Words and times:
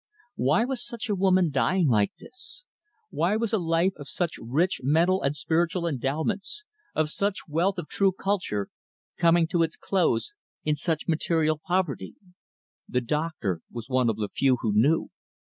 Why 0.37 0.65
was 0.65 0.83
such 0.83 1.09
a 1.09 1.15
woman 1.15 1.51
dying 1.51 1.87
like 1.87 2.11
this? 2.17 2.65
Why 3.11 3.35
was 3.35 3.53
a 3.53 3.59
life 3.59 3.93
of 3.97 4.07
such 4.09 4.39
rich 4.41 4.81
mental 4.83 5.21
and 5.21 5.35
spiritual 5.35 5.85
endowments 5.85 6.63
of 6.95 7.11
such 7.11 7.47
wealth 7.47 7.77
of 7.77 7.87
true 7.87 8.11
culture 8.11 8.69
coming 9.19 9.45
to 9.49 9.61
its 9.61 9.77
close 9.77 10.33
in 10.63 10.75
such 10.75 11.07
material 11.07 11.61
poverty? 11.63 12.15
The 12.89 13.01
doctor 13.01 13.61
was 13.71 13.89
one 13.89 14.09
of 14.09 14.15
the 14.15 14.29
few 14.33 14.55
who 14.61 14.73
knew. 14.73 15.11